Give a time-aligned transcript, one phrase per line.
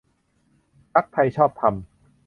[0.93, 1.73] พรรคไทยชอบธรรม